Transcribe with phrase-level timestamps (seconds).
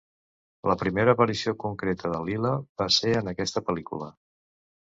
[0.71, 4.13] La primera aparició concreta de Lila va ser en aquesta pel·lícula.